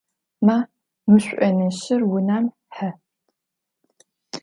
Ма, 0.45 0.57
мы 1.09 1.17
шӏонищыр 1.25 2.01
унэм 2.15 2.45
хьы! 2.75 2.89